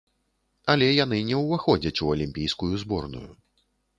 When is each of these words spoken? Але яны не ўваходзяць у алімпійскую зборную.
Але 0.73 0.87
яны 1.05 1.19
не 1.27 1.37
ўваходзяць 1.41 2.01
у 2.07 2.09
алімпійскую 2.15 2.71
зборную. 2.85 3.25